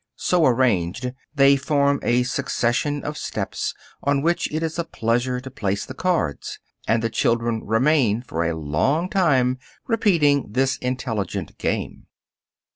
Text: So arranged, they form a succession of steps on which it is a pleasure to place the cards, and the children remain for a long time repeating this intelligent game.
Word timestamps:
So 0.17 0.47
arranged, 0.47 1.11
they 1.35 1.55
form 1.55 1.99
a 2.01 2.23
succession 2.23 3.03
of 3.03 3.19
steps 3.19 3.75
on 4.01 4.23
which 4.23 4.51
it 4.51 4.63
is 4.63 4.79
a 4.79 4.83
pleasure 4.83 5.39
to 5.39 5.51
place 5.51 5.85
the 5.85 5.93
cards, 5.93 6.57
and 6.87 7.03
the 7.03 7.09
children 7.11 7.61
remain 7.63 8.23
for 8.23 8.43
a 8.43 8.55
long 8.57 9.11
time 9.11 9.59
repeating 9.85 10.47
this 10.53 10.77
intelligent 10.77 11.55
game. 11.59 12.07